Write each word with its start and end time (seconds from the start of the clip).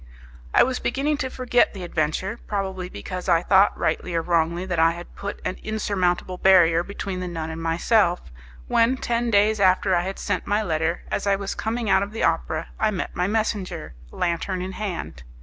I 0.51 0.63
was 0.63 0.79
beginning 0.79 1.17
to 1.17 1.29
forget 1.29 1.75
the 1.75 1.83
adventure, 1.83 2.39
probably 2.47 2.89
because 2.89 3.29
I 3.29 3.43
thought, 3.43 3.77
rightly 3.77 4.15
or 4.15 4.23
wrongly, 4.23 4.65
that 4.65 4.79
I 4.79 4.93
had 4.93 5.13
put 5.15 5.39
an 5.45 5.57
insurmountable 5.61 6.39
barrier 6.39 6.81
between 6.81 7.19
the 7.19 7.27
nun 7.27 7.51
and 7.51 7.61
myself, 7.61 8.31
when, 8.67 8.97
ten 8.97 9.29
days 9.29 9.59
after 9.59 9.93
I 9.95 10.01
had 10.01 10.17
sent 10.17 10.47
my 10.47 10.63
letter, 10.63 11.03
as 11.11 11.27
I 11.27 11.35
was 11.35 11.53
coming 11.53 11.87
out 11.87 12.01
of 12.01 12.13
the 12.13 12.23
opera, 12.23 12.69
I 12.79 12.89
met 12.89 13.15
my 13.15 13.27
messenger, 13.27 13.93
lantern 14.09 14.59
in 14.63 14.71
hand. 14.71 15.21